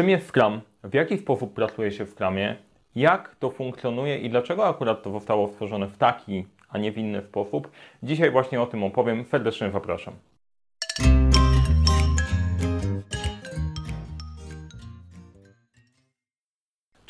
Czym 0.00 0.08
jest 0.08 0.28
Scrum? 0.28 0.60
W 0.84 0.94
jaki 0.94 1.18
sposób 1.18 1.54
pracuje 1.54 1.92
się 1.92 2.04
w 2.04 2.10
Scrumie? 2.10 2.56
Jak 2.94 3.34
to 3.34 3.50
funkcjonuje 3.50 4.18
i 4.18 4.30
dlaczego 4.30 4.66
akurat 4.66 5.02
to 5.02 5.10
zostało 5.10 5.48
stworzone 5.48 5.86
w 5.86 5.96
taki, 5.96 6.44
a 6.68 6.78
nie 6.78 6.92
w 6.92 6.98
inny 6.98 7.22
sposób? 7.22 7.70
Dzisiaj 8.02 8.30
właśnie 8.30 8.60
o 8.60 8.66
tym 8.66 8.84
opowiem. 8.84 9.24
Serdecznie 9.24 9.70
zapraszam. 9.70 10.14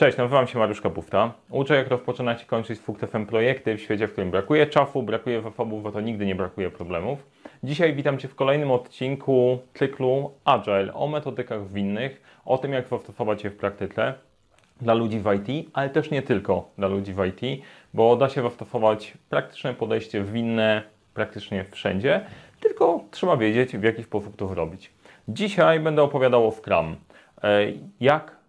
Cześć, 0.00 0.18
nazywam 0.18 0.46
się 0.46 0.58
Mariusz 0.58 0.80
Kapufta. 0.80 1.32
Uczę 1.50 1.76
jak 1.76 1.88
rozpoczynać 1.88 2.42
i 2.42 2.46
kończyć 2.46 2.80
z 2.80 2.84
sukcesem 2.84 3.26
projekty 3.26 3.76
w 3.76 3.80
świecie, 3.80 4.08
w 4.08 4.12
którym 4.12 4.30
brakuje 4.30 4.66
czasu, 4.66 5.02
brakuje 5.02 5.42
zasobów, 5.42 5.82
bo 5.82 5.92
to 5.92 6.00
nigdy 6.00 6.26
nie 6.26 6.34
brakuje 6.34 6.70
problemów. 6.70 7.26
Dzisiaj 7.62 7.94
witam 7.94 8.18
Cię 8.18 8.28
w 8.28 8.34
kolejnym 8.34 8.70
odcinku 8.70 9.58
cyklu 9.74 10.30
Agile 10.44 10.94
o 10.94 11.08
metodykach 11.08 11.68
zwinnych, 11.68 12.22
o 12.44 12.58
tym 12.58 12.72
jak 12.72 12.88
zastosować 12.88 13.44
je 13.44 13.50
w 13.50 13.56
praktyce 13.56 14.14
dla 14.80 14.94
ludzi 14.94 15.20
w 15.20 15.32
IT, 15.32 15.70
ale 15.72 15.90
też 15.90 16.10
nie 16.10 16.22
tylko 16.22 16.70
dla 16.78 16.88
ludzi 16.88 17.12
w 17.12 17.24
IT, 17.24 17.64
bo 17.94 18.16
da 18.16 18.28
się 18.28 18.42
zastosować 18.42 19.14
praktyczne 19.28 19.74
podejście 19.74 20.24
zwinne 20.24 20.82
praktycznie 21.14 21.64
wszędzie, 21.70 22.20
tylko 22.60 23.04
trzeba 23.10 23.36
wiedzieć 23.36 23.76
w 23.76 23.82
jaki 23.82 24.02
sposób 24.02 24.36
to 24.36 24.48
zrobić. 24.48 24.92
Dzisiaj 25.28 25.80
będę 25.80 26.02
opowiadał 26.02 26.48
o 26.48 26.52
Scrum. 26.52 26.96
E, 27.42 27.60
jak 28.00 28.39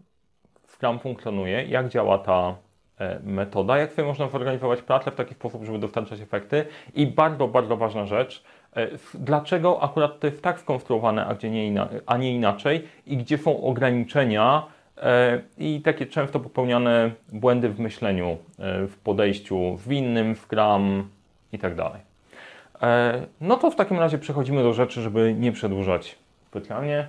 Scrum 0.81 0.99
funkcjonuje, 0.99 1.63
jak 1.63 1.90
działa 1.90 2.17
ta 2.17 2.55
e, 2.99 3.20
metoda, 3.23 3.77
jak 3.77 3.94
sobie 3.94 4.08
można 4.08 4.27
zorganizować 4.27 4.81
pracę 4.81 5.12
w 5.12 5.16
taki 5.16 5.34
sposób, 5.34 5.66
żeby 5.66 5.80
dostarczać 5.80 6.21
efekty? 6.21 6.66
I 6.95 7.07
bardzo, 7.07 7.48
bardzo 7.48 7.77
ważna 7.77 8.05
rzecz, 8.05 8.44
e, 8.76 8.88
dlaczego 9.13 9.84
akurat 9.84 10.20
to 10.20 10.27
jest 10.27 10.41
tak 10.41 10.59
skonstruowane, 10.59 11.26
a, 11.26 11.35
gdzie 11.35 11.49
nie, 11.49 11.88
a 12.05 12.17
nie 12.17 12.35
inaczej? 12.35 12.88
I 13.05 13.17
gdzie 13.17 13.38
są 13.38 13.63
ograniczenia 13.63 14.63
e, 14.98 15.41
i 15.57 15.81
takie 15.81 16.05
często 16.05 16.40
popełniane 16.40 17.12
błędy 17.32 17.70
w 17.70 17.79
myśleniu, 17.79 18.38
w 18.88 18.98
podejściu 19.04 19.77
w 19.77 19.91
innym, 19.91 20.35
w 20.35 20.40
Scrum 20.40 21.10
i 21.54 21.60
tak 21.60 21.76
dalej. 21.76 22.01
No 23.41 23.57
to 23.57 23.71
w 23.71 23.76
takim 23.76 23.99
razie 23.99 24.18
przechodzimy 24.18 24.63
do 24.63 24.73
rzeczy, 24.73 25.01
żeby 25.01 25.35
nie 25.38 25.51
przedłużać 25.51 26.16
specjalnie. 26.45 27.07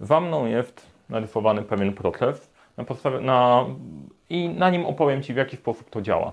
Za 0.00 0.20
mną 0.20 0.46
jest 0.46 0.86
narysowany 1.08 1.62
pewien 1.62 1.92
proces, 1.92 2.51
na 2.76 2.84
podstawie, 2.84 3.20
na, 3.20 3.66
i 4.30 4.48
na 4.48 4.70
nim 4.70 4.86
opowiem 4.86 5.22
Ci, 5.22 5.34
w 5.34 5.36
jaki 5.36 5.56
sposób 5.56 5.90
to 5.90 6.02
działa. 6.02 6.32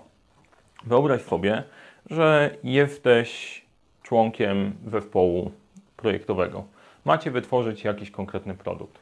Wyobraź 0.85 1.21
sobie, 1.21 1.63
że 2.09 2.55
jesteś 2.63 3.61
członkiem 4.03 4.73
zespołu 4.87 5.51
projektowego. 5.97 6.63
Macie 7.05 7.31
wytworzyć 7.31 7.83
jakiś 7.83 8.11
konkretny 8.11 8.53
produkt. 8.53 8.99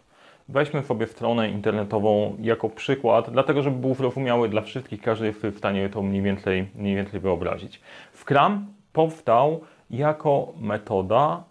Weźmy 0.49 0.83
sobie 0.83 1.07
stronę 1.07 1.49
internetową 1.49 2.37
jako 2.39 2.69
przykład, 2.69 3.29
dlatego 3.29 3.61
żeby 3.61 3.77
był 3.77 3.95
zrozumiały 3.95 4.49
dla 4.49 4.61
wszystkich, 4.61 5.01
każdy 5.01 5.25
jest 5.25 5.41
w 5.41 5.57
stanie 5.57 5.89
to 5.89 6.01
mniej 6.01 6.21
więcej, 6.21 6.69
mniej 6.75 6.95
więcej 6.95 7.19
wyobrazić. 7.19 7.81
Scrum 8.13 8.67
powstał 8.93 9.61
jako 9.89 10.53
metoda, 10.59 11.43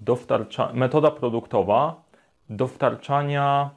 dostarcza, 0.00 0.70
metoda 0.72 1.10
produktowa 1.10 2.02
dostarczania 2.50 3.70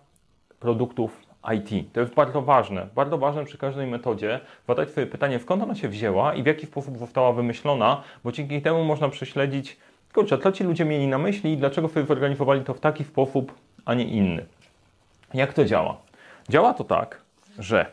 produktów 0.60 1.27
IT. 1.56 1.94
To 1.94 2.00
jest 2.00 2.14
bardzo 2.14 2.42
ważne. 2.42 2.88
Bardzo 2.96 3.18
ważne 3.18 3.46
przy 3.46 3.58
każdej 3.58 3.88
metodzie 3.88 4.40
zadać 4.68 4.90
sobie 4.90 5.08
pytanie, 5.08 5.40
skąd 5.40 5.64
ona 5.64 5.76
się 5.76 5.90
wzięła 5.90 6.34
i 6.34 6.44
w 6.44 6.46
jaki 6.46 6.66
sposób 6.66 6.98
została 6.98 7.34
wymyślona, 7.34 8.04
bo 8.24 8.32
dzięki 8.32 8.62
temu 8.62 8.84
można 8.84 9.10
prześledzić, 9.10 9.78
kurczę, 10.14 10.38
co 10.38 10.52
ci 10.52 10.64
ludzie 10.64 10.86
mieli 10.86 11.08
na 11.08 11.18
myśli 11.18 11.54
i 11.54 11.58
dlaczego 11.58 11.90
sobie 11.90 12.06
zorganizowali 12.06 12.64
to 12.64 12.74
w 12.74 12.80
taki 12.80 13.04
sposób, 13.04 13.54
a 13.86 13.94
nie 13.94 14.06
inny. 14.06 14.46
Jak 15.34 15.54
to 15.54 15.66
działa? 15.66 15.98
Działa 16.50 16.74
to 16.74 16.84
tak, 16.84 17.22
że 17.60 17.86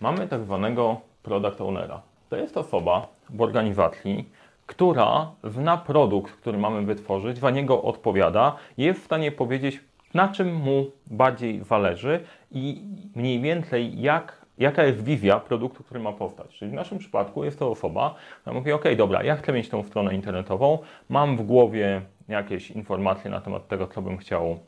mamy 0.00 0.28
tak 0.28 0.42
zwanego 0.44 1.00
product 1.22 1.60
ownera. 1.60 2.00
To 2.30 2.36
jest 2.36 2.56
osoba 2.56 3.06
w 3.30 3.42
organizacji, 3.42 4.28
która 4.66 5.30
zna 5.44 5.76
produkt, 5.76 6.32
który 6.32 6.58
mamy 6.58 6.82
wytworzyć, 6.82 7.38
za 7.38 7.50
niego 7.50 7.82
odpowiada, 7.82 8.56
jest 8.78 9.00
w 9.00 9.04
stanie 9.04 9.32
powiedzieć, 9.32 9.80
na 10.14 10.28
czym 10.28 10.54
mu 10.54 10.90
bardziej 11.06 11.64
zależy 11.64 12.20
i 12.50 12.82
mniej 13.14 13.40
więcej 13.40 14.00
jak, 14.00 14.46
jaka 14.58 14.84
jest 14.84 15.04
wizja 15.04 15.40
produktu, 15.40 15.84
który 15.84 16.00
ma 16.00 16.12
powstać. 16.12 16.54
Czyli 16.58 16.70
w 16.70 16.74
naszym 16.74 16.98
przypadku 16.98 17.44
jest 17.44 17.58
to 17.58 17.70
osoba, 17.70 18.14
która 18.40 18.56
mówi, 18.56 18.72
ok, 18.72 18.84
dobra, 18.96 19.22
ja 19.22 19.36
chcę 19.36 19.52
mieć 19.52 19.68
tą 19.68 19.82
stronę 19.82 20.14
internetową, 20.14 20.78
mam 21.08 21.36
w 21.36 21.42
głowie 21.42 22.02
jakieś 22.28 22.70
informacje 22.70 23.30
na 23.30 23.40
temat 23.40 23.68
tego, 23.68 23.86
co 23.86 24.02
bym 24.02 24.18
chciał 24.18 24.58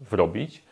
zrobić, 0.00 0.62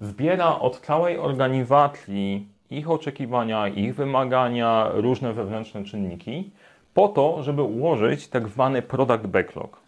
zbiera 0.00 0.58
od 0.58 0.80
całej 0.80 1.18
organizacji 1.18 2.48
ich 2.70 2.90
oczekiwania, 2.90 3.68
ich 3.68 3.94
wymagania, 3.94 4.88
różne 4.92 5.32
wewnętrzne 5.32 5.84
czynniki, 5.84 6.50
po 6.94 7.08
to, 7.08 7.42
żeby 7.42 7.62
ułożyć 7.62 8.28
tak 8.28 8.48
zwany 8.48 8.82
product 8.82 9.26
backlog. 9.26 9.80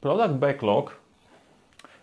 Product 0.00 0.34
backlog 0.34 0.96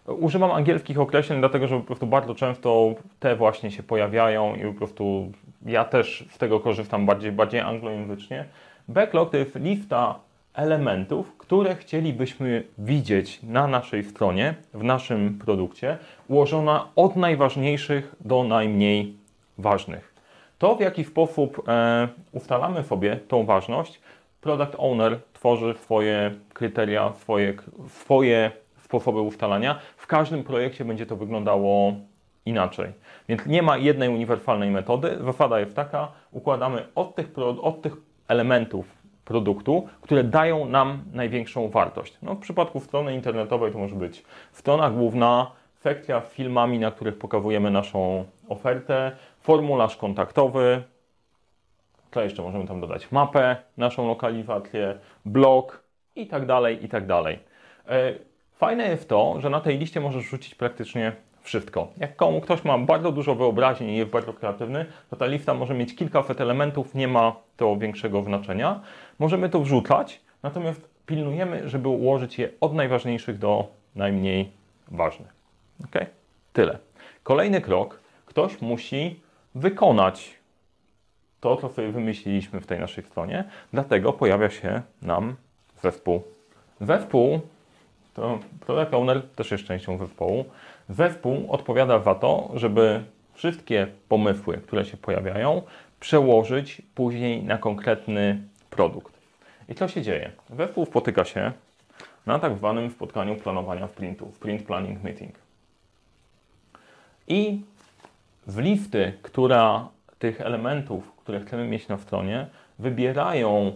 Używam 0.07 0.51
angielskich 0.51 0.99
określeń, 0.99 1.39
dlatego 1.39 1.67
że 1.67 1.79
po 1.79 1.83
prostu 1.83 2.07
bardzo 2.07 2.35
często 2.35 2.93
te 3.19 3.35
właśnie 3.35 3.71
się 3.71 3.83
pojawiają 3.83 4.55
i 4.55 4.61
po 4.61 4.73
prostu 4.73 5.31
ja 5.65 5.85
też 5.85 6.25
z 6.31 6.37
tego 6.37 6.59
korzystam 6.59 7.05
bardziej, 7.05 7.31
bardziej 7.31 7.59
anglojęzycznie. 7.59 8.45
Backlog 8.87 9.31
to 9.31 9.37
jest 9.37 9.55
lista 9.55 10.19
elementów, 10.53 11.37
które 11.37 11.75
chcielibyśmy 11.75 12.63
widzieć 12.77 13.43
na 13.43 13.67
naszej 13.67 14.03
stronie, 14.03 14.55
w 14.73 14.83
naszym 14.83 15.39
produkcie, 15.45 15.97
ułożona 16.27 16.87
od 16.95 17.15
najważniejszych 17.15 18.15
do 18.19 18.43
najmniej 18.43 19.13
ważnych. 19.57 20.13
To, 20.57 20.75
w 20.75 20.79
jaki 20.79 21.03
sposób 21.03 21.63
e, 21.67 22.07
ustalamy 22.31 22.83
sobie 22.83 23.15
tą 23.15 23.45
ważność, 23.45 24.01
product 24.41 24.75
owner 24.77 25.19
tworzy 25.33 25.73
swoje 25.73 26.31
kryteria, 26.53 27.13
swoje, 27.13 27.53
swoje 27.87 28.51
sposoby 28.85 29.21
ustalania. 29.21 29.79
W 30.05 30.07
każdym 30.07 30.43
projekcie 30.43 30.85
będzie 30.85 31.05
to 31.05 31.15
wyglądało 31.15 31.93
inaczej. 32.45 32.91
Więc 33.29 33.45
nie 33.45 33.61
ma 33.61 33.77
jednej 33.77 34.09
uniwersalnej 34.09 34.71
metody. 34.71 35.17
Zasada 35.21 35.59
jest 35.59 35.75
taka, 35.75 36.11
układamy 36.31 36.87
od 36.95 37.15
tych, 37.15 37.27
od 37.61 37.81
tych 37.81 37.93
elementów 38.27 38.85
produktu, 39.25 39.87
które 40.01 40.23
dają 40.23 40.65
nam 40.65 41.03
największą 41.13 41.69
wartość. 41.69 42.17
No, 42.21 42.35
w 42.35 42.39
przypadku 42.39 42.79
strony 42.79 43.13
internetowej 43.13 43.71
to 43.71 43.77
może 43.77 43.95
być 43.95 44.23
strona 44.51 44.89
główna, 44.89 45.51
sekcja 45.75 46.21
z 46.21 46.33
filmami, 46.33 46.79
na 46.79 46.91
których 46.91 47.17
pokazujemy 47.17 47.71
naszą 47.71 48.25
ofertę, 48.49 49.11
formularz 49.41 49.97
kontaktowy, 49.97 50.83
co 52.11 52.23
jeszcze 52.23 52.41
możemy 52.41 52.67
tam 52.67 52.81
dodać? 52.81 53.11
Mapę, 53.11 53.55
naszą 53.77 54.07
lokalizację, 54.07 54.97
blog 55.25 55.83
i 56.15 56.27
tak 56.27 56.45
dalej, 56.45 56.85
i 56.85 56.89
tak 56.89 57.05
dalej. 57.05 57.39
Fajne 58.57 58.89
jest 58.89 59.09
to, 59.09 59.41
że 59.41 59.49
na 59.49 59.61
tej 59.61 59.77
liście 59.77 60.01
możesz 60.01 60.23
rzucić 60.23 60.55
praktycznie 60.55 61.11
wszystko. 61.41 61.87
Jak 61.97 62.15
komu 62.15 62.41
ktoś 62.41 62.63
ma 62.63 62.77
bardzo 62.77 63.11
dużo 63.11 63.35
wyobraźni 63.35 63.87
i 63.87 63.97
jest 63.97 64.11
bardzo 64.11 64.33
kreatywny, 64.33 64.85
to 65.09 65.15
ta 65.15 65.25
lista 65.25 65.53
może 65.53 65.73
mieć 65.73 65.95
kilka 65.95 66.23
fet 66.23 66.41
elementów, 66.41 66.95
nie 66.95 67.07
ma 67.07 67.35
to 67.57 67.77
większego 67.77 68.23
znaczenia. 68.23 68.81
Możemy 69.19 69.49
to 69.49 69.59
wrzucać, 69.59 70.21
natomiast 70.43 70.89
pilnujemy, 71.05 71.69
żeby 71.69 71.87
ułożyć 71.89 72.39
je 72.39 72.49
od 72.61 72.73
najważniejszych 72.73 73.37
do 73.37 73.67
najmniej 73.95 74.51
ważnych. 74.87 75.33
Ok? 75.83 76.05
Tyle. 76.53 76.77
Kolejny 77.23 77.61
krok. 77.61 77.99
Ktoś 78.25 78.61
musi 78.61 79.19
wykonać 79.55 80.39
to, 81.39 81.57
co 81.57 81.69
sobie 81.69 81.91
wymyśliliśmy 81.91 82.61
w 82.61 82.67
tej 82.67 82.79
naszej 82.79 83.03
stronie, 83.03 83.43
dlatego 83.73 84.13
pojawia 84.13 84.49
się 84.49 84.81
nam 85.01 85.35
zespół. 85.81 86.23
Zespół 86.81 87.39
to 88.15 88.39
product 88.59 88.93
owner 88.93 89.21
też 89.35 89.51
jest 89.51 89.63
częścią 89.63 89.97
zespołu. 89.97 90.45
Zespół 90.89 91.51
odpowiada 91.51 91.99
za 91.99 92.15
to, 92.15 92.49
żeby 92.53 93.03
wszystkie 93.33 93.87
pomysły, 94.09 94.57
które 94.57 94.85
się 94.85 94.97
pojawiają, 94.97 95.61
przełożyć 95.99 96.81
później 96.95 97.43
na 97.43 97.57
konkretny 97.57 98.41
produkt. 98.69 99.13
I 99.69 99.75
co 99.75 99.87
się 99.87 100.01
dzieje? 100.01 100.31
Zespół 100.57 100.85
spotyka 100.85 101.25
się 101.25 101.51
na 102.25 102.39
tak 102.39 102.57
zwanym 102.57 102.91
spotkaniu 102.91 103.35
planowania 103.35 103.87
sprintu, 103.87 104.31
sprint 104.35 104.63
planning 104.63 105.03
meeting. 105.03 105.35
I 107.27 107.61
z 108.47 108.57
listy, 108.57 109.13
która 109.21 109.87
tych 110.19 110.41
elementów, 110.41 111.11
które 111.11 111.39
chcemy 111.39 111.67
mieć 111.67 111.87
na 111.87 111.97
stronie, 111.97 112.47
wybierają 112.79 113.75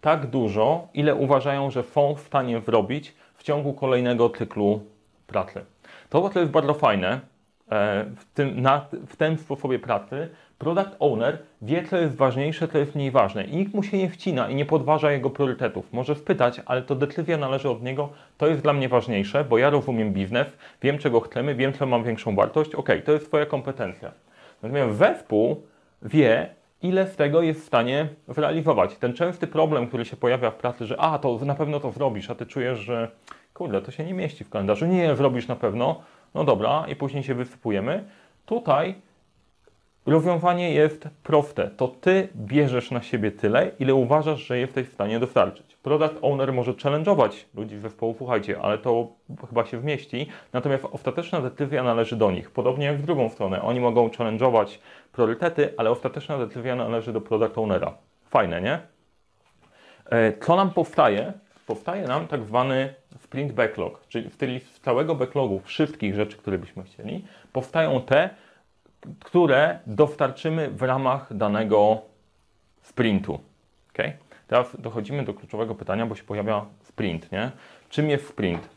tak 0.00 0.26
dużo, 0.26 0.88
ile 0.94 1.14
uważają, 1.14 1.70
że 1.70 1.82
są 1.82 2.14
w 2.14 2.20
stanie 2.20 2.60
zrobić 2.60 3.14
ciągu 3.48 3.72
kolejnego 3.72 4.30
cyklu 4.30 4.80
pracy. 5.26 5.64
To 6.10 6.28
w 6.28 6.36
jest 6.36 6.52
bardzo 6.52 6.74
fajne, 6.74 7.20
e, 7.70 8.04
w 8.16 8.24
tym, 8.34 8.62
na, 8.62 8.86
w 9.06 9.16
tym 9.16 9.38
sposobie 9.38 9.78
pracy, 9.78 10.28
product 10.58 10.96
owner 10.98 11.38
wie, 11.62 11.84
co 11.84 11.96
jest 11.96 12.16
ważniejsze, 12.16 12.68
co 12.68 12.78
jest 12.78 12.94
mniej 12.94 13.10
ważne. 13.10 13.44
I 13.44 13.56
nikt 13.56 13.74
mu 13.74 13.82
się 13.82 13.98
nie 13.98 14.10
wcina 14.10 14.48
i 14.48 14.54
nie 14.54 14.66
podważa 14.66 15.12
jego 15.12 15.30
priorytetów. 15.30 15.92
Może 15.92 16.14
spytać, 16.14 16.60
ale 16.66 16.82
to 16.82 16.94
decyzja 16.94 17.36
należy 17.36 17.70
od 17.70 17.82
niego. 17.82 18.08
To 18.38 18.46
jest 18.46 18.62
dla 18.62 18.72
mnie 18.72 18.88
ważniejsze, 18.88 19.44
bo 19.44 19.58
ja 19.58 19.70
rozumiem 19.70 20.12
biznes, 20.12 20.46
wiem, 20.82 20.98
czego 20.98 21.20
chcemy, 21.20 21.54
wiem, 21.54 21.72
co 21.72 21.86
mam 21.86 22.04
większą 22.04 22.34
wartość. 22.34 22.74
Ok, 22.74 22.88
to 23.04 23.12
jest 23.12 23.26
Twoja 23.26 23.46
kompetencja. 23.46 24.12
Natomiast 24.62 24.98
zespół 24.98 25.62
wie, 26.02 26.54
ile 26.82 27.06
z 27.06 27.16
tego 27.16 27.42
jest 27.42 27.60
w 27.60 27.66
stanie 27.66 28.08
zrealizować. 28.28 28.96
Ten 28.96 29.14
częsty 29.14 29.46
problem, 29.46 29.88
który 29.88 30.04
się 30.04 30.16
pojawia 30.16 30.50
w 30.50 30.56
pracy, 30.56 30.86
że 30.86 31.00
a, 31.00 31.18
to 31.18 31.38
na 31.44 31.54
pewno 31.54 31.80
to 31.80 31.92
zrobisz, 31.92 32.30
a 32.30 32.34
ty 32.34 32.46
czujesz, 32.46 32.78
że 32.78 33.10
kurde, 33.54 33.82
to 33.82 33.90
się 33.90 34.04
nie 34.04 34.14
mieści 34.14 34.44
w 34.44 34.50
kalendarzu. 34.50 34.86
Nie, 34.86 35.16
zrobisz 35.16 35.48
na 35.48 35.56
pewno. 35.56 36.00
No 36.34 36.44
dobra, 36.44 36.84
i 36.88 36.96
później 36.96 37.22
się 37.22 37.34
wysypujemy. 37.34 38.04
Tutaj 38.46 38.94
rozwiązanie 40.10 40.72
jest 40.72 41.08
proste. 41.22 41.70
To 41.76 41.88
ty 41.88 42.28
bierzesz 42.36 42.90
na 42.90 43.02
siebie 43.02 43.30
tyle, 43.30 43.70
ile 43.78 43.94
uważasz, 43.94 44.40
że 44.40 44.58
jesteś 44.58 44.88
w 44.88 44.92
stanie 44.92 45.18
dostarczyć. 45.20 45.76
Product 45.82 46.18
owner 46.22 46.52
może 46.52 46.72
challenge'ować 46.72 47.30
ludzi 47.54 47.78
z 47.78 47.82
zespołu, 47.82 48.14
słuchajcie, 48.18 48.60
ale 48.62 48.78
to 48.78 49.08
chyba 49.48 49.64
się 49.64 49.78
wmieści. 49.78 50.28
Natomiast 50.52 50.84
ostateczna 50.92 51.40
decyzja 51.40 51.82
należy 51.82 52.16
do 52.16 52.30
nich. 52.30 52.50
Podobnie 52.50 52.86
jak 52.86 52.98
w 52.98 53.02
drugą 53.02 53.28
stronę. 53.28 53.62
Oni 53.62 53.80
mogą 53.80 54.08
challenge'ować 54.08 54.78
priorytety, 55.12 55.74
ale 55.76 55.90
ostateczna 55.90 56.38
decyzja 56.38 56.76
należy 56.76 57.12
do 57.12 57.20
product 57.20 57.58
ownera. 57.58 57.94
Fajne, 58.30 58.60
nie? 58.60 58.78
E, 60.10 60.32
co 60.32 60.56
nam 60.56 60.70
powstaje? 60.70 61.32
Powstaje 61.66 62.06
nam 62.06 62.26
tak 62.26 62.44
zwany 62.44 62.94
sprint 63.20 63.52
backlog, 63.52 64.06
czyli 64.08 64.60
z 64.60 64.80
całego 64.80 65.14
backlogu 65.14 65.60
wszystkich 65.64 66.14
rzeczy, 66.14 66.36
które 66.36 66.58
byśmy 66.58 66.82
chcieli, 66.82 67.24
powstają 67.52 68.00
te, 68.00 68.30
które 69.24 69.78
dostarczymy 69.86 70.70
w 70.70 70.82
ramach 70.82 71.36
danego 71.36 71.98
sprintu. 72.82 73.38
Okay? 73.94 74.12
Teraz 74.46 74.80
dochodzimy 74.80 75.24
do 75.24 75.34
kluczowego 75.34 75.74
pytania, 75.74 76.06
bo 76.06 76.14
się 76.14 76.24
pojawia 76.24 76.64
sprint. 76.82 77.32
Nie? 77.32 77.50
Czym 77.90 78.10
jest 78.10 78.28
sprint? 78.28 78.68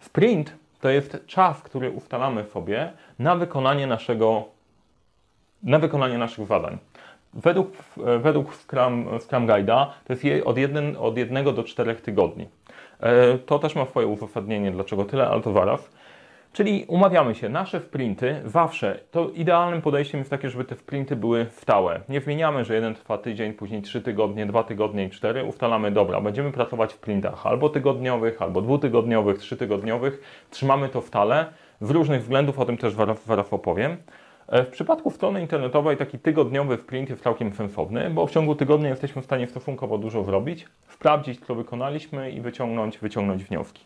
Sprint 0.00 0.56
to 0.80 0.88
jest 0.88 1.26
czas, 1.26 1.62
który 1.62 1.90
ustalamy 1.90 2.44
sobie 2.44 2.92
na 3.18 3.36
wykonanie 3.36 3.86
naszego, 3.86 4.44
na 5.62 5.78
wykonanie 5.78 6.18
naszych 6.18 6.46
zadań. 6.46 6.78
Według, 7.34 7.72
według 8.20 8.54
Scrum, 8.54 9.08
Scrum 9.20 9.46
Guide'a 9.46 9.86
to 10.04 10.12
jest 10.12 10.46
od, 10.46 10.58
jeden, 10.58 10.96
od 10.96 11.16
jednego 11.18 11.52
do 11.52 11.64
czterech 11.64 12.00
tygodni. 12.00 12.48
E, 13.00 13.38
to 13.38 13.58
też 13.58 13.74
ma 13.74 13.86
swoje 13.86 14.06
uzasadnienie, 14.06 14.70
dlaczego 14.70 15.04
tyle, 15.04 15.28
ale 15.28 15.42
to 15.42 15.52
zaraz. 15.52 15.90
Czyli 16.54 16.84
umawiamy 16.88 17.34
się, 17.34 17.48
nasze 17.48 17.80
sprinty 17.80 18.42
zawsze, 18.44 19.00
to 19.10 19.28
idealnym 19.28 19.82
podejściem 19.82 20.18
jest 20.18 20.30
takie, 20.30 20.50
żeby 20.50 20.64
te 20.64 20.74
sprinty 20.74 21.16
były 21.16 21.46
stałe. 21.50 22.00
Nie 22.08 22.20
zmieniamy, 22.20 22.64
że 22.64 22.74
jeden 22.74 22.94
trwa 22.94 23.18
tydzień, 23.18 23.52
później 23.52 23.82
trzy 23.82 24.02
tygodnie, 24.02 24.46
dwa 24.46 24.62
tygodnie 24.62 25.04
i 25.04 25.10
cztery. 25.10 25.44
Ustalamy, 25.44 25.90
dobra, 25.90 26.20
będziemy 26.20 26.52
pracować 26.52 26.90
w 26.90 26.96
sprintach 26.96 27.46
albo 27.46 27.68
tygodniowych, 27.68 28.42
albo 28.42 28.62
dwutygodniowych, 28.62 29.38
trzytygodniowych. 29.38 30.46
Trzymamy 30.50 30.88
to 30.88 31.02
stale. 31.02 31.46
Z 31.80 31.90
różnych 31.90 32.22
względów, 32.22 32.58
o 32.58 32.64
tym 32.64 32.76
też 32.76 32.94
zaraz 33.26 33.52
opowiem. 33.52 33.96
E, 34.48 34.64
w 34.64 34.68
przypadku 34.68 35.10
strony 35.10 35.40
internetowej 35.40 35.96
taki 35.96 36.18
tygodniowy 36.18 36.76
sprint 36.76 37.10
jest 37.10 37.22
całkiem 37.22 37.54
sensowny, 37.54 38.10
bo 38.10 38.26
w 38.26 38.30
ciągu 38.30 38.54
tygodnia 38.54 38.88
jesteśmy 38.88 39.22
w 39.22 39.24
stanie 39.24 39.46
stosunkowo 39.46 39.98
dużo 39.98 40.24
zrobić, 40.24 40.66
sprawdzić, 40.88 41.40
co 41.46 41.54
wykonaliśmy 41.54 42.30
i 42.30 42.40
wyciągnąć, 42.40 42.98
wyciągnąć 42.98 43.44
wnioski. 43.44 43.84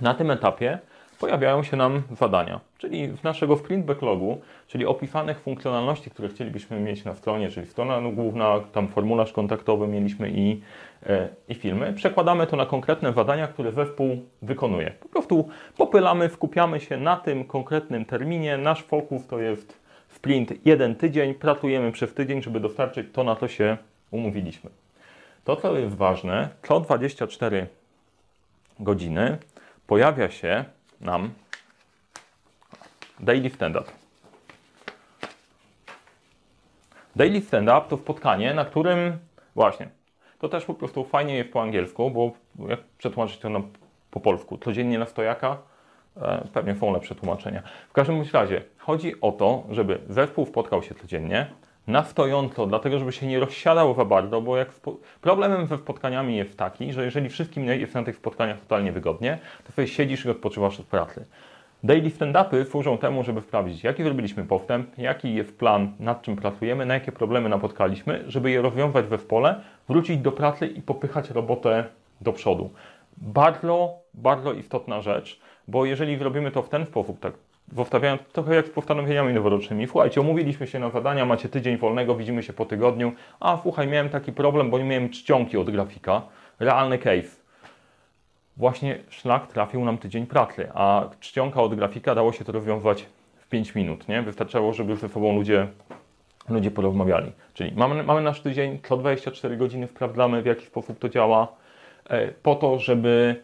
Na 0.00 0.14
tym 0.14 0.30
etapie 0.30 0.78
pojawiają 1.18 1.62
się 1.62 1.76
nam 1.76 2.02
zadania, 2.10 2.60
czyli 2.78 3.16
z 3.16 3.22
naszego 3.22 3.56
sprint 3.56 3.86
backlogu, 3.86 4.40
czyli 4.66 4.86
opisanych 4.86 5.40
funkcjonalności, 5.40 6.10
które 6.10 6.28
chcielibyśmy 6.28 6.80
mieć 6.80 7.04
na 7.04 7.14
stronie, 7.14 7.50
czyli 7.50 7.66
strona 7.66 8.00
główna, 8.12 8.60
tam 8.72 8.88
formularz 8.88 9.32
kontaktowy 9.32 9.86
mieliśmy 9.86 10.30
i, 10.30 10.60
e, 11.06 11.28
i 11.48 11.54
filmy, 11.54 11.92
przekładamy 11.92 12.46
to 12.46 12.56
na 12.56 12.66
konkretne 12.66 13.12
zadania, 13.12 13.48
które 13.48 13.72
zespół 13.72 14.24
wykonuje. 14.42 14.90
Po 15.00 15.08
prostu 15.08 15.48
popylamy, 15.76 16.28
skupiamy 16.28 16.80
się 16.80 16.96
na 16.96 17.16
tym 17.16 17.44
konkretnym 17.44 18.04
terminie. 18.04 18.58
Nasz 18.58 18.82
fokus 18.82 19.26
to 19.26 19.38
jest 19.38 19.80
sprint 20.08 20.66
jeden 20.66 20.94
tydzień, 20.94 21.34
pracujemy 21.34 21.92
przez 21.92 22.14
tydzień, 22.14 22.42
żeby 22.42 22.60
dostarczyć 22.60 23.06
to, 23.12 23.24
na 23.24 23.36
co 23.36 23.48
się 23.48 23.76
umówiliśmy. 24.10 24.70
To, 25.44 25.56
co 25.56 25.78
jest 25.78 25.96
ważne, 25.96 26.48
co 26.62 26.80
24 26.80 27.66
godziny 28.80 29.38
pojawia 29.86 30.30
się 30.30 30.64
nam 31.00 31.30
daily 33.20 33.50
stand-up. 33.50 33.90
Daily 37.16 37.40
stand-up 37.40 37.88
to 37.88 37.96
spotkanie, 37.96 38.54
na 38.54 38.64
którym 38.64 39.18
właśnie, 39.54 39.88
to 40.38 40.48
też 40.48 40.64
po 40.64 40.74
prostu 40.74 41.04
fajnie 41.04 41.34
jest 41.34 41.52
po 41.52 41.62
angielsku, 41.62 42.10
bo 42.10 42.32
jak 42.68 42.80
przetłumaczyć 42.98 43.38
to 43.38 43.48
na, 43.48 43.60
po 44.10 44.20
polsku, 44.20 44.58
codziennie 44.58 44.98
na 44.98 45.06
stojaka, 45.06 45.58
e, 46.16 46.48
pewnie 46.52 46.76
są 46.76 46.92
lepsze 46.92 47.14
tłumaczenia. 47.14 47.62
W 47.88 47.92
każdym 47.92 48.22
razie 48.32 48.62
chodzi 48.78 49.20
o 49.20 49.32
to, 49.32 49.64
żeby 49.70 49.98
zespół 50.08 50.46
spotkał 50.46 50.82
się 50.82 50.94
codziennie, 50.94 51.46
na 51.88 52.04
stojąco, 52.04 52.66
dlatego 52.66 52.98
żeby 52.98 53.12
się 53.12 53.26
nie 53.26 53.40
rozsiadał 53.40 53.94
za 53.94 54.04
bardzo, 54.04 54.40
bo 54.40 54.56
jak 54.56 54.68
problemem 55.20 55.66
ze 55.66 55.76
spotkaniami 55.76 56.36
jest 56.36 56.58
taki, 56.58 56.92
że 56.92 57.04
jeżeli 57.04 57.28
wszystkim 57.28 57.64
jest 57.64 57.94
na 57.94 58.02
tych 58.04 58.16
spotkaniach 58.16 58.60
totalnie 58.60 58.92
wygodnie, 58.92 59.38
to 59.66 59.72
sobie 59.72 59.88
siedzisz 59.88 60.24
i 60.24 60.30
odpoczywasz 60.30 60.80
od 60.80 60.86
pracy. 60.86 61.26
Daily 61.84 62.10
stand-upy 62.10 62.64
służą 62.64 62.98
temu, 62.98 63.24
żeby 63.24 63.40
sprawdzić, 63.40 63.84
jaki 63.84 64.02
zrobiliśmy 64.02 64.44
postęp, 64.44 64.98
jaki 64.98 65.34
jest 65.34 65.58
plan, 65.58 65.92
nad 66.00 66.22
czym 66.22 66.36
pracujemy, 66.36 66.86
na 66.86 66.94
jakie 66.94 67.12
problemy 67.12 67.48
napotkaliśmy, 67.48 68.24
żeby 68.26 68.50
je 68.50 68.62
rozwiązać 68.62 69.06
we 69.06 69.18
pole, 69.18 69.60
wrócić 69.88 70.18
do 70.18 70.32
pracy 70.32 70.66
i 70.66 70.82
popychać 70.82 71.30
robotę 71.30 71.84
do 72.20 72.32
przodu. 72.32 72.70
Bardzo, 73.16 73.98
bardzo 74.14 74.52
istotna 74.52 75.00
rzecz, 75.00 75.40
bo 75.68 75.84
jeżeli 75.84 76.16
zrobimy 76.16 76.50
to 76.50 76.62
w 76.62 76.68
ten 76.68 76.86
sposób, 76.86 77.20
tak 77.20 77.32
zostawiając 77.76 78.22
trochę 78.22 78.54
jak 78.54 78.66
z 78.66 78.70
postanowieniami 78.70 79.34
noworocznymi. 79.34 79.86
Słuchajcie, 79.86 80.20
umówiliśmy 80.20 80.66
się 80.66 80.78
na 80.78 80.90
zadania, 80.90 81.26
macie 81.26 81.48
tydzień 81.48 81.76
wolnego, 81.76 82.14
widzimy 82.14 82.42
się 82.42 82.52
po 82.52 82.66
tygodniu. 82.66 83.12
A 83.40 83.58
słuchaj, 83.62 83.88
miałem 83.88 84.08
taki 84.08 84.32
problem, 84.32 84.70
bo 84.70 84.78
nie 84.78 84.84
miałem 84.84 85.10
czcionki 85.10 85.56
od 85.56 85.70
grafika. 85.70 86.22
Realny 86.60 86.98
case. 86.98 87.36
Właśnie 88.56 88.98
szlak 89.08 89.46
trafił 89.46 89.84
nam 89.84 89.98
tydzień 89.98 90.26
pracy, 90.26 90.68
a 90.74 91.04
czcionka 91.20 91.62
od 91.62 91.74
grafika 91.74 92.14
dało 92.14 92.32
się 92.32 92.44
to 92.44 92.52
rozwiązać 92.52 93.06
w 93.38 93.48
5 93.48 93.74
minut. 93.74 94.08
Nie? 94.08 94.22
Wystarczało, 94.22 94.72
żeby 94.72 94.96
ze 94.96 95.08
sobą 95.08 95.34
ludzie, 95.34 95.68
ludzie 96.48 96.70
porozmawiali. 96.70 97.32
Czyli 97.54 97.72
mamy, 97.76 98.02
mamy 98.02 98.20
nasz 98.20 98.40
tydzień, 98.40 98.78
co 98.88 98.96
24 98.96 99.56
godziny 99.56 99.86
sprawdzamy, 99.86 100.42
w 100.42 100.46
jaki 100.46 100.66
sposób 100.66 100.98
to 100.98 101.08
działa, 101.08 101.48
e, 102.08 102.28
po 102.28 102.54
to, 102.54 102.78
żeby 102.78 103.42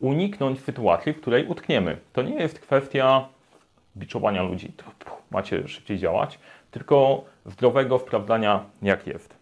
uniknąć 0.00 0.60
sytuacji, 0.60 1.12
w 1.12 1.20
której 1.20 1.46
utkniemy. 1.46 1.96
To 2.12 2.22
nie 2.22 2.34
jest 2.34 2.60
kwestia 2.60 3.28
biczowania 3.96 4.42
ludzi, 4.42 4.72
to 4.76 4.84
macie 5.30 5.68
szybciej 5.68 5.98
działać, 5.98 6.38
tylko 6.70 7.24
zdrowego 7.46 7.98
sprawdzania, 7.98 8.64
jak 8.82 9.06
jest. 9.06 9.36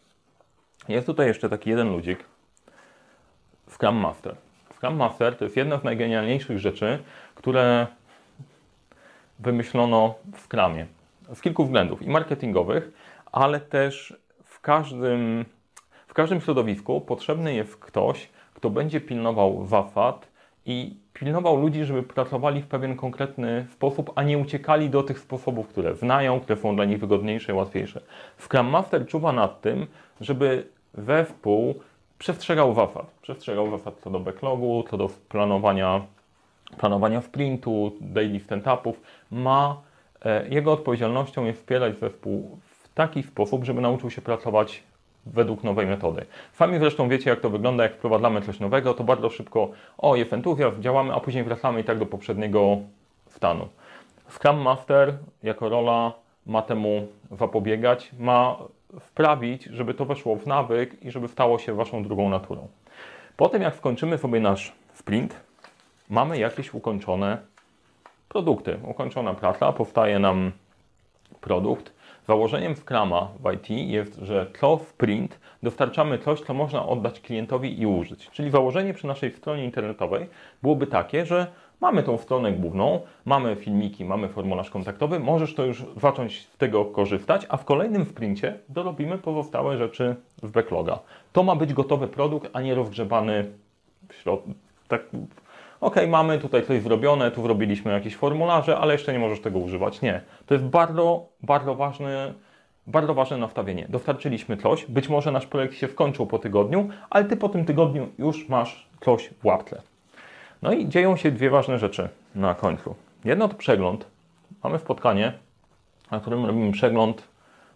Jest 0.89 1.07
tutaj 1.07 1.27
jeszcze 1.27 1.49
taki 1.49 1.71
jeden 1.71 1.93
ludzik, 1.93 2.25
Scrum 3.69 3.97
Master. 3.97 4.37
Scrum 4.77 4.97
Master 4.97 5.37
to 5.37 5.45
jest 5.45 5.57
jedna 5.57 5.79
z 5.79 5.85
najgenialniejszych 5.85 6.59
rzeczy, 6.59 6.99
które 7.35 7.87
wymyślono 9.39 10.15
w 10.35 10.41
Scrumie. 10.41 10.87
Z 11.35 11.41
kilku 11.41 11.65
względów, 11.65 12.03
i 12.03 12.11
marketingowych, 12.11 12.93
ale 13.33 13.61
też 13.61 14.17
w 14.45 14.61
każdym, 14.61 15.45
w 16.07 16.15
każdym 16.15 16.41
środowisku 16.41 17.01
potrzebny 17.01 17.55
jest 17.55 17.77
ktoś, 17.77 18.29
kto 18.55 18.71
będzie 18.71 19.01
pilnował 19.01 19.67
zasad 19.67 20.29
i 20.67 20.97
pilnował 21.21 21.61
ludzi, 21.61 21.85
żeby 21.85 22.03
pracowali 22.03 22.63
w 22.63 22.67
pewien 22.67 22.97
konkretny 22.97 23.67
sposób, 23.73 24.13
a 24.15 24.23
nie 24.23 24.39
uciekali 24.39 24.91
do 24.91 25.03
tych 25.03 25.19
sposobów, 25.19 25.69
które 25.69 25.95
znają, 25.95 26.41
które 26.41 26.61
są 26.61 26.77
dla 26.77 26.85
nich 26.85 26.99
wygodniejsze, 26.99 27.55
łatwiejsze. 27.55 28.01
Scrum 28.39 28.67
Master 28.67 29.07
czuwa 29.07 29.33
nad 29.33 29.61
tym, 29.61 29.87
żeby 30.21 30.67
zespół 30.95 31.75
przestrzegał 32.19 32.75
zasad. 32.75 33.07
Przestrzegał 33.23 33.71
zasad 33.71 33.95
co 34.01 34.11
do 34.11 34.21
backlogu, 34.21 34.85
co 34.91 34.97
do 34.97 35.11
planowania, 35.29 36.01
planowania 36.79 37.23
sprintu, 37.23 37.93
daily 38.01 38.41
stand-upów. 38.41 38.95
Ma, 39.31 39.81
e, 40.25 40.49
jego 40.49 40.73
odpowiedzialnością 40.73 41.45
jest 41.45 41.59
wspierać 41.59 41.99
zespół 41.99 42.59
w 42.65 42.89
taki 42.95 43.23
sposób, 43.23 43.65
żeby 43.65 43.81
nauczył 43.81 44.11
się 44.11 44.23
pracować 44.23 44.83
według 45.27 45.65
nowej 45.65 45.87
metody. 45.87 46.27
Sami 46.53 46.79
zresztą 46.79 47.09
wiecie, 47.09 47.31
jak 47.31 47.41
to 47.41 47.51
wygląda, 47.51 47.83
jak 47.83 47.95
wprowadzamy 47.95 48.43
coś 48.43 48.61
nowego, 48.61 48.95
to 48.95 49.05
bardzo 49.05 49.31
szybko, 49.31 49.71
o, 49.99 50.17
jest 50.17 50.33
entuzjazm, 50.33 50.83
działamy, 50.83 51.15
a 51.15 51.21
później 51.21 51.45
wracamy 51.45 51.81
i 51.81 51.85
tak 51.85 51.99
do 51.99 52.07
poprzedniego 52.07 52.79
stanu. 53.29 53.69
Scrum 54.29 54.57
Master 54.57 55.15
jako 55.43 55.69
rola 55.69 56.13
ma 56.47 56.63
temu 56.63 57.09
zapobiegać, 57.31 58.11
ma 58.19 58.57
wprawić, 59.01 59.65
żeby 59.65 59.95
to 59.95 60.05
weszło 60.05 60.37
w 60.37 60.47
nawyk 60.47 61.03
i 61.03 61.11
żeby 61.11 61.29
stało 61.29 61.59
się 61.59 61.75
waszą 61.75 62.03
drugą 62.03 62.29
naturą. 62.29 62.69
Potem 63.37 63.63
jak 63.63 63.77
skończymy 63.77 64.19
sobie 64.19 64.41
nasz 64.41 64.73
sprint, 64.95 65.41
mamy 66.11 66.39
jakieś 66.39 66.75
ukończone 66.75 67.39
produkty. 68.29 68.79
Ukończona 68.85 69.35
praca, 69.35 69.73
powstaje 69.73 70.19
nam 70.19 70.53
produkt. 71.41 71.93
Założeniem 72.31 72.75
Scrama 72.77 73.29
w 73.41 73.53
IT 73.53 73.71
jest, 73.71 74.19
że 74.23 74.47
to 74.61 74.77
w 74.77 74.93
print 74.93 75.39
dostarczamy 75.63 76.19
coś, 76.19 76.41
co 76.41 76.55
można 76.55 76.87
oddać 76.87 77.21
klientowi 77.21 77.81
i 77.81 77.87
użyć. 77.87 78.31
Czyli 78.31 78.51
założenie 78.51 78.95
przy 78.95 79.07
naszej 79.07 79.33
stronie 79.33 79.65
internetowej 79.65 80.29
byłoby 80.63 80.87
takie, 80.87 81.27
że 81.27 81.47
mamy 81.81 82.03
tą 82.03 82.19
stronę 82.19 82.53
główną, 82.53 83.01
mamy 83.25 83.57
filmiki, 83.57 84.05
mamy 84.05 84.29
formularz 84.29 84.71
kontaktowy, 84.71 85.21
możesz 85.21 85.55
to 85.55 85.65
już 85.65 85.85
zacząć 85.97 86.49
z 86.49 86.57
tego 86.57 86.85
korzystać, 86.85 87.47
a 87.49 87.57
w 87.57 87.65
kolejnym 87.65 88.05
sprincie 88.05 88.59
dorobimy 88.69 89.19
pozostałe 89.19 89.77
rzeczy 89.77 90.17
w 90.43 90.51
backloga. 90.51 90.99
To 91.33 91.43
ma 91.43 91.57
być 91.57 91.73
gotowy 91.73 92.09
produkt, 92.09 92.51
a 92.53 92.61
nie 92.61 92.75
rozgrzebany 92.75 93.51
w 94.09 94.15
środku. 94.15 94.51
Tak, 94.89 95.03
ok, 95.81 95.97
mamy 96.09 96.39
tutaj 96.39 96.67
coś 96.67 96.83
zrobione, 96.83 97.31
tu 97.31 97.43
zrobiliśmy 97.43 97.93
jakieś 97.93 98.17
formularze, 98.17 98.79
ale 98.79 98.93
jeszcze 98.93 99.13
nie 99.13 99.19
możesz 99.19 99.41
tego 99.41 99.59
używać. 99.59 100.03
Nie. 100.03 100.21
To 100.47 100.55
jest 100.55 100.67
bardzo, 100.67 101.27
bardzo 101.43 101.75
ważne, 101.75 102.35
bardzo 102.87 103.15
ważne 103.15 103.37
nastawienie. 103.37 103.87
Dostarczyliśmy 103.89 104.57
coś, 104.57 104.87
być 104.87 105.09
może 105.09 105.33
nasz 105.33 105.47
projekt 105.47 105.75
się 105.75 105.89
skończył 105.89 106.27
po 106.27 106.39
tygodniu, 106.39 106.89
ale 107.11 107.25
ty 107.25 107.37
po 107.37 107.49
tym 107.49 107.65
tygodniu 107.65 108.09
już 108.19 108.49
masz 108.49 108.87
coś 109.01 109.31
w 109.43 109.47
łapce. 109.47 109.83
No 110.63 110.73
i 110.73 110.89
dzieją 110.89 111.17
się 111.17 111.31
dwie 111.31 111.51
ważne 111.51 111.79
rzeczy 111.79 112.09
na 112.35 112.55
końcu. 112.55 112.95
Jedno 113.25 113.49
to 113.49 113.55
przegląd. 113.55 114.07
Mamy 114.65 114.79
spotkanie, 114.79 115.33
na 116.11 116.21
którym 116.21 116.47
robimy 116.47 116.73
przegląd 116.73 117.29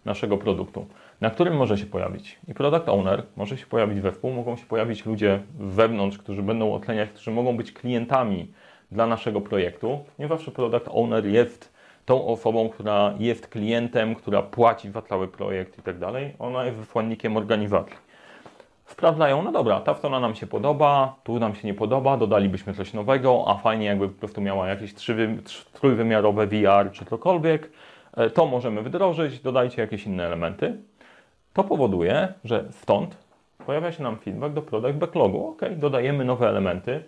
naszego 0.05 0.39
produktu, 0.39 0.87
na 1.21 1.31
którym 1.31 1.57
może 1.57 1.79
się 1.79 1.87
pojawić 1.87 2.39
i 2.49 2.55
product 2.55 2.89
owner, 2.89 3.23
może 3.37 3.59
się 3.59 3.67
pojawić 3.67 4.01
we 4.01 4.13
wpół, 4.13 4.33
mogą 4.33 4.57
się 4.57 4.67
pojawić 4.67 5.07
ludzie 5.07 5.41
wewnątrz, 5.59 6.19
którzy 6.19 6.43
będą 6.43 6.75
oceniać, 6.75 7.11
którzy 7.11 7.31
mogą 7.31 7.57
być 7.57 7.73
klientami 7.73 8.53
dla 8.93 9.07
naszego 9.07 9.41
projektu. 9.41 9.99
Nie 10.19 10.29
zawsze 10.29 10.51
product 10.51 10.89
owner 10.91 11.27
jest 11.27 11.75
tą 12.05 12.27
osobą, 12.27 12.69
która 12.69 13.15
jest 13.19 13.49
klientem, 13.49 14.15
która 14.15 14.43
płaci 14.43 14.91
za 14.91 15.03
cały 15.03 15.29
projekt 15.29 15.79
i 15.79 15.83
tak 15.83 15.99
dalej. 15.99 16.35
Ona 16.39 16.65
jest 16.65 16.77
wysłannikiem 16.77 17.37
organizacji 17.37 17.97
sprawdzają, 18.87 19.43
no 19.43 19.53
dobra, 19.53 19.81
ta 19.81 19.95
strona 19.95 20.21
nam 20.21 20.35
się 20.35 20.47
podoba, 20.47 21.17
tu 21.25 21.39
nam 21.39 21.55
się 21.55 21.69
nie 21.69 21.75
podoba, 21.75 22.17
dodalibyśmy 22.17 22.75
coś 22.75 22.93
nowego, 22.93 23.45
a 23.47 23.55
fajnie 23.55 23.87
jakby 23.87 24.09
po 24.09 24.19
prostu 24.19 24.41
miała 24.41 24.69
jakieś 24.69 24.95
trójwymiarowe 25.73 26.47
VR 26.47 26.93
czy 26.93 27.05
cokolwiek, 27.05 27.71
e, 28.17 28.31
to 28.31 28.47
możemy 28.47 28.83
wdrożyć, 28.83 29.41
dodajcie 29.41 29.83
jakieś 29.83 30.07
inne 30.07 30.27
elementy. 30.27 30.77
To 31.55 31.65
powoduje, 31.65 32.33
że 32.45 32.65
stąd 32.71 33.17
pojawia 33.67 33.93
się 33.93 34.03
nam 34.03 34.17
feedback 34.19 34.55
do 34.55 34.63
product 34.63 34.99
backlogu. 34.99 35.49
Ok, 35.49 35.61
dodajemy 35.77 36.25
nowe 36.25 36.49
elementy. 36.49 37.05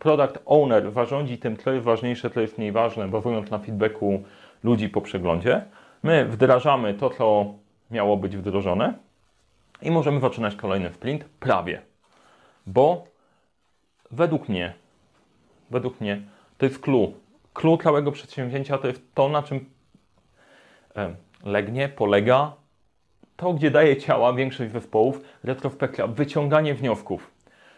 Product 0.00 0.38
owner 0.46 0.92
zarządzi 0.92 1.38
tym, 1.38 1.56
co 1.56 1.72
jest 1.72 1.84
ważniejsze, 1.84 2.30
co 2.30 2.40
jest 2.40 2.58
mniej 2.58 2.72
ważne, 2.72 3.08
bazując 3.08 3.50
na 3.50 3.58
feedbacku 3.58 4.22
ludzi 4.62 4.88
po 4.88 5.00
przeglądzie. 5.00 5.64
My 6.02 6.24
wdrażamy 6.24 6.94
to, 6.94 7.10
co 7.10 7.54
miało 7.90 8.16
być 8.16 8.36
wdrożone 8.36 8.94
i 9.82 9.90
możemy 9.90 10.20
zaczynać 10.20 10.56
kolejny 10.56 10.92
sprint 10.92 11.24
prawie. 11.24 11.82
Bo 12.66 13.04
według 14.10 14.48
mnie, 14.48 14.74
według 15.70 16.00
mnie 16.00 16.22
to 16.58 16.66
jest 16.66 16.78
clue. 16.78 17.12
Clue 17.54 17.78
całego 17.78 18.12
przedsięwzięcia 18.12 18.78
to 18.78 18.86
jest 18.86 19.14
to, 19.14 19.28
na 19.28 19.42
czym 19.42 19.64
legnie, 21.44 21.88
polega 21.88 22.52
to, 23.42 23.52
gdzie 23.52 23.70
daje 23.70 23.96
ciała 23.96 24.32
większość 24.32 24.72
zespołów, 24.72 25.20
retrospekcja, 25.44 26.06
wyciąganie 26.06 26.74
wniosków. 26.74 27.30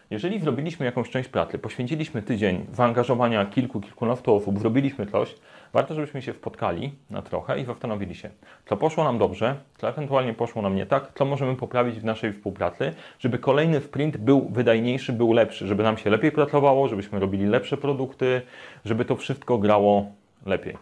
Jeżeli 0.09 0.39
zrobiliśmy 0.39 0.85
jakąś 0.85 1.09
część 1.09 1.29
pracy, 1.29 1.57
poświęciliśmy 1.57 2.21
tydzień 2.21 2.65
zaangażowania 2.73 3.45
kilku, 3.45 3.81
kilkunastu 3.81 4.35
osób, 4.35 4.59
zrobiliśmy 4.59 5.05
coś, 5.05 5.35
warto, 5.73 5.95
żebyśmy 5.95 6.21
się 6.21 6.33
spotkali 6.33 6.91
na 7.09 7.21
trochę 7.21 7.59
i 7.59 7.65
zastanowili 7.65 8.15
się, 8.15 8.29
co 8.65 8.77
poszło 8.77 9.03
nam 9.03 9.17
dobrze, 9.17 9.55
co 9.77 9.89
ewentualnie 9.89 10.33
poszło 10.33 10.61
nam 10.61 10.75
nie 10.75 10.85
tak, 10.85 11.11
co 11.15 11.25
możemy 11.25 11.55
poprawić 11.55 11.99
w 11.99 12.03
naszej 12.03 12.33
współpracy, 12.33 12.93
żeby 13.19 13.37
kolejny 13.37 13.81
sprint 13.81 14.17
był 14.17 14.49
wydajniejszy, 14.49 15.13
był 15.13 15.33
lepszy, 15.33 15.67
żeby 15.67 15.83
nam 15.83 15.97
się 15.97 16.09
lepiej 16.09 16.31
pracowało, 16.31 16.87
żebyśmy 16.87 17.19
robili 17.19 17.45
lepsze 17.45 17.77
produkty, 17.77 18.41
żeby 18.85 19.05
to 19.05 19.15
wszystko 19.15 19.57
grało 19.57 20.05
lepiej. 20.45 20.77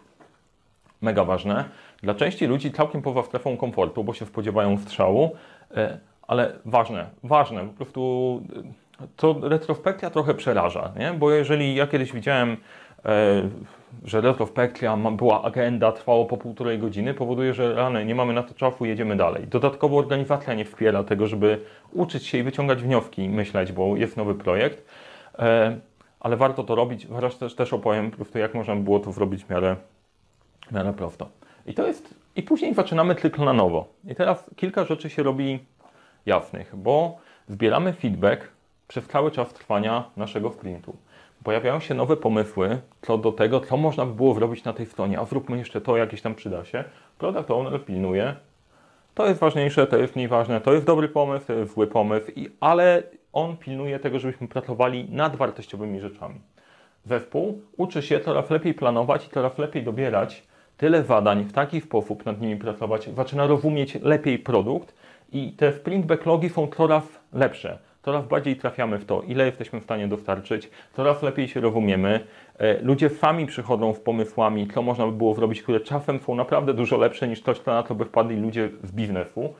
Mega 1.00 1.24
ważne. 1.24 1.64
Dla 2.04 2.14
części 2.14 2.46
ludzi 2.46 2.72
całkiem 2.72 3.02
poza 3.02 3.22
strefą 3.22 3.56
komfortu, 3.56 4.04
bo 4.04 4.14
się 4.14 4.26
spodziewają 4.26 4.78
strzału, 4.78 5.30
e, 5.76 5.98
ale 6.22 6.52
ważne, 6.64 7.06
ważne, 7.22 7.60
po 7.60 7.72
prostu 7.72 8.42
to 9.16 9.36
retrospekcja 9.42 10.10
trochę 10.10 10.34
przeraża, 10.34 10.92
nie? 10.98 11.12
bo 11.12 11.30
jeżeli 11.30 11.74
ja 11.74 11.86
kiedyś 11.86 12.12
widziałem, 12.12 12.56
e, 13.04 13.42
że 14.04 14.20
retrospekcja 14.20 14.96
była 14.96 15.42
agenda, 15.42 15.92
trwało 15.92 16.24
po 16.24 16.36
półtorej 16.36 16.78
godziny, 16.78 17.14
powoduje, 17.14 17.54
że 17.54 17.74
rany, 17.74 18.04
nie 18.04 18.14
mamy 18.14 18.32
na 18.32 18.42
to 18.42 18.54
czasu, 18.54 18.84
jedziemy 18.84 19.16
dalej. 19.16 19.46
Dodatkowo 19.46 19.98
organizacja 19.98 20.54
nie 20.54 20.64
wspiera 20.64 21.04
tego, 21.04 21.26
żeby 21.26 21.60
uczyć 21.92 22.26
się 22.26 22.38
i 22.38 22.42
wyciągać 22.42 22.82
wnioski 22.82 23.22
i 23.22 23.28
myśleć, 23.28 23.72
bo 23.72 23.96
jest 23.96 24.16
nowy 24.16 24.34
projekt, 24.34 24.86
e, 25.38 25.76
ale 26.20 26.36
warto 26.36 26.64
to 26.64 26.74
robić. 26.74 27.08
Zaraz 27.08 27.38
też, 27.38 27.54
też 27.54 27.72
opowiem 27.72 28.10
po 28.10 28.16
prostu, 28.16 28.38
jak 28.38 28.54
można 28.54 28.76
było 28.76 29.00
to 29.00 29.12
zrobić 29.12 29.44
w 29.44 29.50
miarę, 29.50 29.76
w 30.66 30.72
miarę 30.72 30.92
prosto. 30.92 31.28
I 31.66 31.74
to 31.74 31.86
jest, 31.86 32.14
i 32.36 32.42
później 32.42 32.74
zaczynamy 32.74 33.14
cykl 33.14 33.44
na 33.44 33.52
nowo. 33.52 33.88
I 34.08 34.14
teraz 34.14 34.50
kilka 34.56 34.84
rzeczy 34.84 35.10
się 35.10 35.22
robi 35.22 35.58
jasnych, 36.26 36.76
bo 36.76 37.18
zbieramy 37.48 37.92
feedback 37.92 38.48
przez 38.88 39.06
cały 39.06 39.30
czas 39.30 39.52
trwania 39.52 40.04
naszego 40.16 40.50
sprintu. 40.50 40.96
Pojawiają 41.44 41.80
się 41.80 41.94
nowe 41.94 42.16
pomysły 42.16 42.78
co 43.02 43.18
do 43.18 43.32
tego, 43.32 43.60
co 43.60 43.76
można 43.76 44.06
by 44.06 44.14
było 44.14 44.34
zrobić 44.34 44.64
na 44.64 44.72
tej 44.72 44.86
stronie, 44.86 45.20
a 45.20 45.24
zróbmy 45.24 45.58
jeszcze 45.58 45.80
to, 45.80 45.96
jakieś 45.96 46.22
tam 46.22 46.34
przyda 46.34 46.64
się. 46.64 46.84
Product 47.18 47.50
owner 47.50 47.84
pilnuje. 47.84 48.36
To 49.14 49.26
jest 49.26 49.40
ważniejsze, 49.40 49.86
to 49.86 49.96
jest 49.96 50.16
mniej 50.16 50.28
ważne, 50.28 50.60
to 50.60 50.72
jest 50.72 50.86
dobry 50.86 51.08
pomysł, 51.08 51.46
to 51.46 51.52
jest 51.52 51.74
zły 51.74 51.86
pomysł, 51.86 52.30
i, 52.36 52.50
ale 52.60 53.02
on 53.32 53.56
pilnuje 53.56 53.98
tego, 53.98 54.18
żebyśmy 54.18 54.48
pracowali 54.48 55.10
nad 55.10 55.36
wartościowymi 55.36 56.00
rzeczami. 56.00 56.40
Zespół 57.04 57.62
uczy 57.76 58.02
się 58.02 58.20
coraz 58.20 58.50
lepiej 58.50 58.74
planować 58.74 59.26
i 59.26 59.30
coraz 59.30 59.58
lepiej 59.58 59.82
dobierać 59.82 60.42
tyle 60.76 61.02
zadań, 61.02 61.44
w 61.44 61.52
taki 61.52 61.80
sposób 61.80 62.26
nad 62.26 62.40
nimi 62.40 62.56
pracować, 62.56 63.08
zaczyna 63.16 63.46
rozumieć 63.46 63.94
lepiej 64.02 64.38
produkt 64.38 64.94
i 65.32 65.52
te 65.52 65.72
sprint 65.72 66.06
backlogi 66.06 66.48
są 66.48 66.66
coraz 66.66 67.04
lepsze 67.32 67.78
coraz 68.04 68.26
bardziej 68.26 68.56
trafiamy 68.56 68.98
w 68.98 69.04
to, 69.04 69.22
ile 69.22 69.46
jesteśmy 69.46 69.80
w 69.80 69.84
stanie 69.84 70.08
dostarczyć, 70.08 70.70
coraz 70.96 71.22
lepiej 71.22 71.48
się 71.48 71.60
rozumiemy. 71.60 72.20
E, 72.58 72.82
ludzie 72.82 73.10
sami 73.10 73.46
przychodzą 73.46 73.94
z 73.94 74.00
pomysłami, 74.00 74.68
co 74.74 74.82
można 74.82 75.06
by 75.06 75.12
było 75.12 75.34
zrobić, 75.34 75.62
które 75.62 75.80
czasem 75.80 76.18
są 76.18 76.34
naprawdę 76.34 76.74
dużo 76.74 76.96
lepsze 76.96 77.28
niż 77.28 77.42
to, 77.42 77.54
na 77.66 77.82
co 77.82 77.94
by 77.94 78.04
wpadli 78.04 78.36
ludzie 78.36 78.70
z 78.82 78.92
biznesu. 78.92 79.54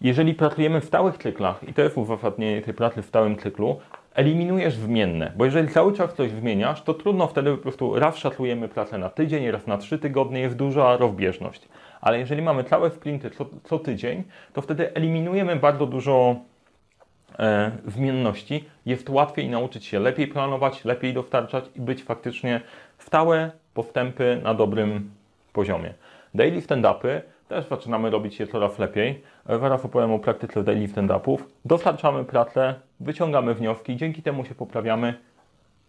Jeżeli 0.00 0.34
pracujemy 0.34 0.80
w 0.80 0.84
stałych 0.84 1.18
cyklach, 1.18 1.68
i 1.68 1.74
to 1.74 1.82
jest 1.82 1.98
uzasadnienie 1.98 2.62
tej 2.62 2.74
pracy 2.74 3.02
w 3.02 3.06
stałym 3.06 3.36
cyklu, 3.36 3.80
eliminujesz 4.18 4.74
zmienne, 4.74 5.32
bo 5.36 5.44
jeżeli 5.44 5.68
cały 5.68 5.92
czas 5.92 6.14
coś 6.14 6.30
zmieniasz, 6.30 6.82
to 6.82 6.94
trudno 6.94 7.26
wtedy 7.26 7.50
po 7.50 7.62
prostu 7.62 7.98
raz 7.98 8.16
szacujemy 8.16 8.68
pracę 8.68 8.98
na 8.98 9.10
tydzień, 9.10 9.50
raz 9.50 9.66
na 9.66 9.78
trzy 9.78 9.98
tygodnie, 9.98 10.40
jest 10.40 10.56
duża 10.56 10.96
rozbieżność. 10.96 11.68
Ale 12.00 12.18
jeżeli 12.18 12.42
mamy 12.42 12.64
całe 12.64 12.90
sprinty 12.90 13.30
co, 13.30 13.46
co 13.64 13.78
tydzień, 13.78 14.24
to 14.52 14.62
wtedy 14.62 14.94
eliminujemy 14.94 15.56
bardzo 15.56 15.86
dużo 15.86 16.36
e, 17.38 17.70
zmienności, 17.86 18.64
jest 18.86 19.10
łatwiej 19.10 19.48
nauczyć 19.48 19.84
się 19.84 19.98
lepiej 19.98 20.28
planować, 20.28 20.84
lepiej 20.84 21.14
dostarczać 21.14 21.64
i 21.76 21.80
być 21.80 22.02
faktycznie 22.02 22.60
stałe 22.98 23.50
postępy 23.74 24.40
na 24.42 24.54
dobrym 24.54 25.10
poziomie. 25.52 25.94
Daily 26.34 26.60
stand-upy 26.60 27.20
też 27.48 27.68
zaczynamy 27.68 28.10
robić 28.10 28.40
je 28.40 28.46
coraz 28.46 28.78
lepiej. 28.78 29.22
Zaraz 29.46 29.84
opowiem 29.84 30.12
o 30.12 30.18
praktyce 30.18 30.64
daily 30.64 30.88
stand-upów. 30.88 31.38
Dostarczamy 31.64 32.24
pracę, 32.24 32.74
wyciągamy 33.00 33.54
wnioski, 33.54 33.96
dzięki 33.96 34.22
temu 34.22 34.44
się 34.44 34.54
poprawiamy 34.54 35.14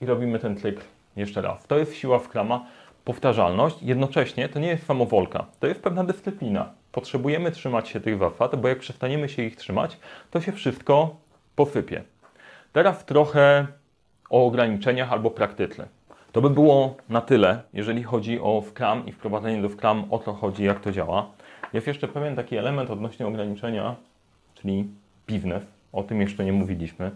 i 0.02 0.06
robimy 0.06 0.40
ten 0.40 0.58
cykl 0.58 0.82
jeszcze 1.16 1.42
raz. 1.42 1.68
To 1.68 1.78
jest 1.78 1.96
siła 1.96 2.20
wkrama, 2.20 2.66
powtarzalność. 3.06 3.82
Jednocześnie 3.82 4.50
to 4.50 4.60
nie 4.60 4.68
jest 4.68 4.86
samowolka, 4.86 5.46
to 5.60 5.68
jest 5.68 5.82
pewna 5.82 6.04
dyscyplina. 6.04 6.72
Potrzebujemy 6.92 7.52
trzymać 7.52 7.90
się 7.90 8.00
tych 8.00 8.18
zasad, 8.18 8.56
bo 8.56 8.68
jak 8.68 8.80
przestaniemy 8.80 9.30
się 9.30 9.44
ich 9.44 9.56
trzymać, 9.56 9.98
to 10.32 10.42
się 10.42 10.52
wszystko 10.52 11.16
posypie. 11.56 12.04
Teraz 12.74 13.06
trochę 13.06 13.68
o 14.30 14.46
ograniczeniach 14.46 15.12
albo 15.12 15.32
praktyce. 15.32 15.88
To 16.32 16.42
by 16.42 16.50
było 16.50 16.98
na 17.10 17.22
tyle, 17.22 17.62
jeżeli 17.74 18.04
chodzi 18.04 18.40
o 18.40 18.64
Scrum 18.74 19.06
i 19.06 19.12
wprowadzenie 19.12 19.62
do 19.62 19.70
Scrum, 19.70 20.06
o 20.10 20.20
co 20.20 20.34
chodzi, 20.34 20.64
jak 20.64 20.80
to 20.80 20.92
działa. 20.92 21.32
Jest 21.74 21.88
jeszcze 21.88 22.08
pewien 22.08 22.36
taki 22.36 22.58
element 22.58 22.90
odnośnie 22.90 23.28
ograniczenia, 23.28 23.96
czyli 24.56 24.88
biznes. 25.28 25.79
O 25.94 26.04
tym 26.04 26.22
jeszcze 26.22 26.46
nie 26.46 26.54
mówiliśmy. 26.54 27.12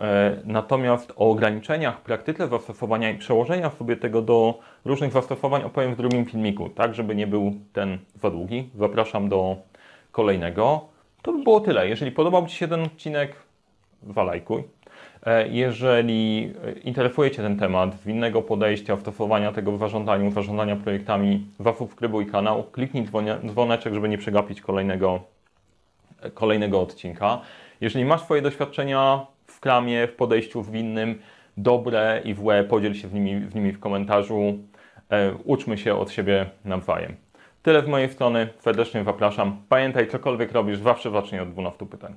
E, 0.00 0.36
natomiast 0.44 1.12
o 1.16 1.30
ograniczeniach, 1.30 2.00
praktyce 2.00 2.48
zastosowania 2.48 3.10
i 3.10 3.18
przełożenia 3.18 3.70
sobie 3.70 3.96
tego 3.96 4.22
do 4.22 4.58
różnych 4.84 5.12
zastosowań 5.12 5.62
opowiem 5.62 5.94
w 5.94 5.96
drugim 5.96 6.24
filmiku, 6.24 6.68
tak 6.68 6.94
żeby 6.94 7.14
nie 7.14 7.26
był 7.26 7.54
ten 7.72 7.98
za 8.22 8.30
długi. 8.30 8.68
Zapraszam 8.74 9.28
do 9.28 9.56
kolejnego. 10.12 10.88
To 11.22 11.32
by 11.32 11.42
było 11.42 11.60
tyle. 11.60 11.88
Jeżeli 11.88 12.12
podobał 12.12 12.46
Ci 12.46 12.56
się 12.56 12.68
ten 12.68 12.82
odcinek, 12.82 13.36
walajkuj. 14.02 14.62
E, 15.26 15.48
Jeżeli 15.48 16.52
e, 16.64 16.72
interesuje 16.72 17.30
Cię 17.30 17.42
ten 17.42 17.58
temat, 17.58 17.96
winnego 18.06 18.42
podejścia, 18.42 18.96
stosowania 18.96 19.52
tego 19.52 19.72
w 19.72 19.78
zarządzaniu, 19.78 20.30
zarządzania 20.30 20.76
projektami, 20.76 21.46
zasubskrybuj 21.60 22.26
kanał, 22.26 22.64
kliknij 22.64 23.06
dzwoneczek, 23.46 23.94
żeby 23.94 24.08
nie 24.08 24.18
przegapić 24.18 24.60
kolejnego, 24.60 25.20
kolejnego 26.34 26.80
odcinka. 26.80 27.40
Jeżeli 27.80 28.04
masz 28.04 28.20
swoje 28.20 28.42
doświadczenia 28.42 29.26
w 29.46 29.52
Scrumie, 29.52 30.06
w 30.06 30.12
podejściu 30.12 30.62
zwinnym, 30.62 31.18
dobre 31.56 32.22
i 32.24 32.34
złe, 32.34 32.64
podziel 32.64 32.94
się 32.94 33.08
z 33.08 33.12
nimi, 33.12 33.50
z 33.50 33.54
nimi 33.54 33.72
w 33.72 33.80
komentarzu. 33.80 34.58
E, 35.10 35.34
uczmy 35.44 35.78
się 35.78 35.94
od 35.94 36.10
siebie 36.10 36.46
nawzajem. 36.64 37.16
Tyle 37.62 37.82
z 37.82 37.86
mojej 37.86 38.08
strony, 38.08 38.48
serdecznie 38.58 39.04
zapraszam. 39.04 39.62
Pamiętaj, 39.68 40.08
cokolwiek 40.08 40.52
robisz, 40.52 40.78
zawsze 40.78 41.10
zacznij 41.10 41.40
od 41.40 41.52
12 41.52 41.86
pytań. 41.86 42.14